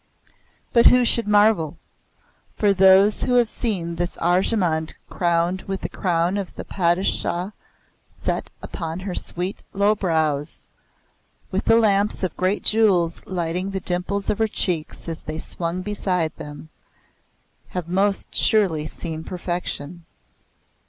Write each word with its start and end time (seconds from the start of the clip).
But 0.73 0.87
who 0.87 1.05
should 1.05 1.27
marvel? 1.27 1.77
For 2.55 2.73
those 2.73 3.21
who 3.21 3.35
have 3.35 3.47
seen 3.47 3.97
this 3.97 4.15
Arjemand 4.15 4.95
crowned 5.11 5.61
with 5.67 5.81
the 5.81 5.89
crown 5.89 6.43
the 6.55 6.65
Padishah 6.65 7.53
set 8.15 8.49
upon 8.63 9.01
her 9.01 9.13
sweet 9.13 9.61
low 9.73 9.93
brows, 9.93 10.63
with 11.51 11.65
the 11.65 11.75
lamps 11.77 12.23
of 12.23 12.35
great 12.35 12.63
jewels 12.63 13.21
lighting 13.27 13.69
the 13.69 13.79
dimples 13.79 14.31
of 14.31 14.39
her 14.39 14.47
cheeks 14.47 15.07
as 15.07 15.21
they 15.21 15.37
swung 15.37 15.83
beside 15.83 16.35
them, 16.37 16.69
have 17.67 17.87
most 17.87 18.33
surely 18.33 18.87
seen 18.87 19.23
perfection. 19.23 20.05